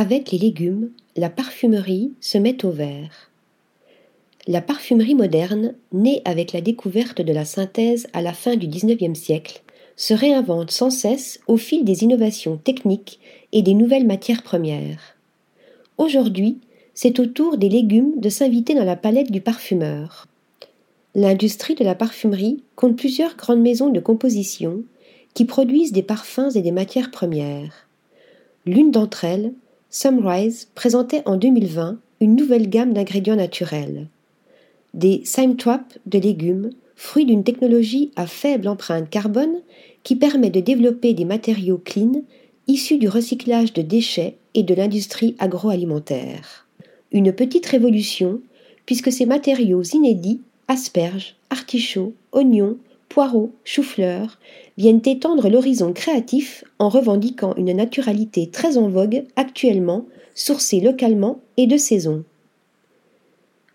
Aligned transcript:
Avec 0.00 0.30
les 0.30 0.38
légumes, 0.38 0.92
la 1.16 1.28
parfumerie 1.28 2.12
se 2.20 2.38
met 2.38 2.64
au 2.64 2.70
vert. 2.70 3.32
La 4.46 4.60
parfumerie 4.60 5.16
moderne, 5.16 5.74
née 5.92 6.22
avec 6.24 6.52
la 6.52 6.60
découverte 6.60 7.20
de 7.20 7.32
la 7.32 7.44
synthèse 7.44 8.06
à 8.12 8.22
la 8.22 8.32
fin 8.32 8.54
du 8.54 8.68
XIXe 8.68 9.18
siècle, 9.18 9.60
se 9.96 10.14
réinvente 10.14 10.70
sans 10.70 10.90
cesse 10.90 11.40
au 11.48 11.56
fil 11.56 11.84
des 11.84 12.04
innovations 12.04 12.58
techniques 12.58 13.18
et 13.50 13.62
des 13.62 13.74
nouvelles 13.74 14.06
matières 14.06 14.44
premières. 14.44 15.16
Aujourd'hui, 15.96 16.60
c'est 16.94 17.18
au 17.18 17.26
tour 17.26 17.58
des 17.58 17.68
légumes 17.68 18.20
de 18.20 18.28
s'inviter 18.28 18.76
dans 18.76 18.84
la 18.84 18.94
palette 18.94 19.32
du 19.32 19.40
parfumeur. 19.40 20.28
L'industrie 21.16 21.74
de 21.74 21.82
la 21.82 21.96
parfumerie 21.96 22.62
compte 22.76 22.96
plusieurs 22.96 23.34
grandes 23.34 23.62
maisons 23.62 23.90
de 23.90 23.98
composition 23.98 24.84
qui 25.34 25.44
produisent 25.44 25.90
des 25.90 26.04
parfums 26.04 26.54
et 26.54 26.62
des 26.62 26.70
matières 26.70 27.10
premières. 27.10 27.88
L'une 28.64 28.92
d'entre 28.92 29.24
elles, 29.24 29.54
Sunrise, 29.90 30.68
présentait 30.74 31.22
en 31.24 31.36
2020 31.36 31.98
une 32.20 32.36
nouvelle 32.36 32.68
gamme 32.68 32.92
d'ingrédients 32.92 33.36
naturels. 33.36 34.08
Des 34.92 35.22
Simtrap 35.24 35.94
de 36.04 36.18
légumes, 36.18 36.70
fruits 36.94 37.24
d'une 37.24 37.44
technologie 37.44 38.10
à 38.14 38.26
faible 38.26 38.68
empreinte 38.68 39.08
carbone 39.08 39.62
qui 40.02 40.14
permet 40.16 40.50
de 40.50 40.60
développer 40.60 41.14
des 41.14 41.24
matériaux 41.24 41.80
clean 41.82 42.22
issus 42.66 42.98
du 42.98 43.08
recyclage 43.08 43.72
de 43.72 43.80
déchets 43.80 44.36
et 44.52 44.62
de 44.62 44.74
l'industrie 44.74 45.36
agroalimentaire. 45.38 46.66
Une 47.10 47.32
petite 47.32 47.66
révolution, 47.66 48.42
puisque 48.84 49.10
ces 49.10 49.24
matériaux 49.24 49.82
inédits, 49.82 50.42
asperges, 50.68 51.36
artichauts, 51.48 52.12
oignons, 52.32 52.76
poireaux, 53.08 53.52
choux-fleurs, 53.64 54.38
viennent 54.76 55.02
étendre 55.04 55.48
l'horizon 55.48 55.92
créatif 55.92 56.64
en 56.78 56.88
revendiquant 56.88 57.54
une 57.56 57.72
naturalité 57.72 58.48
très 58.48 58.76
en 58.76 58.88
vogue 58.88 59.24
actuellement, 59.36 60.06
sourcée 60.34 60.80
localement 60.80 61.40
et 61.56 61.66
de 61.66 61.76
saison. 61.76 62.24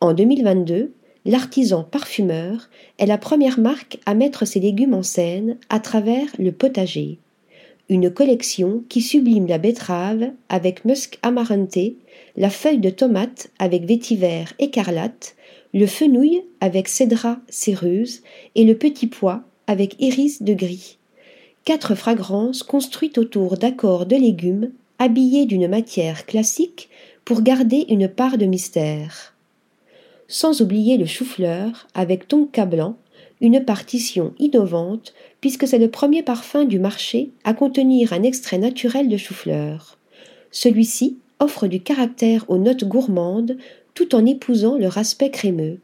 En 0.00 0.12
2022, 0.12 0.92
l'artisan 1.24 1.82
parfumeur 1.82 2.68
est 2.98 3.06
la 3.06 3.18
première 3.18 3.58
marque 3.58 3.98
à 4.06 4.14
mettre 4.14 4.44
ses 4.44 4.60
légumes 4.60 4.94
en 4.94 5.02
scène 5.02 5.56
à 5.68 5.80
travers 5.80 6.26
le 6.38 6.52
potager 6.52 7.18
une 7.88 8.10
collection 8.10 8.82
qui 8.88 9.02
sublime 9.02 9.46
la 9.46 9.58
betterave 9.58 10.30
avec 10.48 10.84
musc 10.84 11.18
amaranté, 11.22 11.96
la 12.36 12.50
feuille 12.50 12.78
de 12.78 12.90
tomate 12.90 13.50
avec 13.58 13.84
vétiver 13.84 14.44
écarlate, 14.58 15.36
le 15.74 15.86
fenouil 15.86 16.44
avec 16.60 16.86
cédra 16.86 17.38
céreuse 17.48 18.22
et 18.54 18.64
le 18.64 18.76
petit 18.76 19.08
pois 19.08 19.42
avec 19.66 19.96
iris 19.98 20.42
de 20.42 20.54
gris. 20.54 20.98
Quatre 21.64 21.96
fragrances 21.96 22.62
construites 22.62 23.18
autour 23.18 23.58
d'accords 23.58 24.06
de 24.06 24.14
légumes 24.14 24.70
habillés 25.00 25.46
d'une 25.46 25.66
matière 25.66 26.26
classique 26.26 26.88
pour 27.24 27.42
garder 27.42 27.86
une 27.88 28.08
part 28.08 28.38
de 28.38 28.46
mystère. 28.46 29.34
Sans 30.28 30.60
oublier 30.62 30.96
le 30.96 31.06
chou-fleur 31.06 31.88
avec 31.94 32.28
tonka 32.28 32.66
blanc 32.66 32.96
une 33.40 33.64
partition 33.64 34.32
innovante 34.38 35.12
puisque 35.40 35.66
c'est 35.66 35.78
le 35.78 35.90
premier 35.90 36.22
parfum 36.22 36.64
du 36.64 36.78
marché 36.78 37.30
à 37.42 37.52
contenir 37.52 38.12
un 38.12 38.22
extrait 38.22 38.58
naturel 38.58 39.08
de 39.08 39.16
chou-fleur. 39.16 39.98
Celui-ci 40.52 41.18
offre 41.40 41.66
du 41.66 41.80
caractère 41.80 42.44
aux 42.48 42.58
notes 42.58 42.84
gourmandes 42.84 43.56
tout 43.94 44.14
en 44.14 44.26
épousant 44.26 44.76
leur 44.76 44.98
aspect 44.98 45.30
crémeux. 45.30 45.78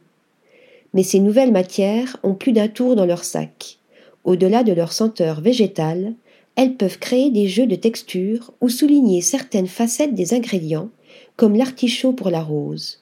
Mais 0.93 1.03
ces 1.03 1.19
nouvelles 1.19 1.51
matières 1.51 2.17
ont 2.23 2.33
plus 2.33 2.51
d'un 2.51 2.67
tour 2.67 2.95
dans 2.95 3.05
leur 3.05 3.23
sac. 3.23 3.77
Au-delà 4.23 4.63
de 4.63 4.73
leur 4.73 4.91
senteur 4.91 5.41
végétale, 5.41 6.13
elles 6.55 6.75
peuvent 6.75 6.99
créer 6.99 7.31
des 7.31 7.47
jeux 7.47 7.65
de 7.65 7.75
texture 7.75 8.51
ou 8.59 8.69
souligner 8.69 9.21
certaines 9.21 9.67
facettes 9.67 10.13
des 10.13 10.33
ingrédients, 10.33 10.89
comme 11.37 11.55
l'artichaut 11.55 12.13
pour 12.13 12.29
la 12.29 12.41
rose. 12.41 12.99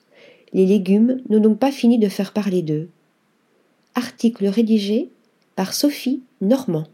Les 0.53 0.65
légumes 0.65 1.21
n'ont 1.29 1.39
donc 1.39 1.59
pas 1.59 1.71
fini 1.71 1.97
de 1.97 2.09
faire 2.09 2.31
parler 2.31 2.61
d'eux. 2.61 2.89
Article 3.95 4.47
rédigé 4.47 5.09
par 5.55 5.73
Sophie 5.73 6.21
Normand. 6.41 6.85